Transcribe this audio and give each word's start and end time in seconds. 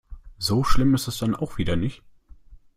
So 0.39 0.63
schlimm 0.63 0.95
ist 0.95 1.07
es 1.07 1.19
dann 1.19 1.35
auch 1.35 1.59
wieder 1.59 1.75
nicht. 1.75 2.01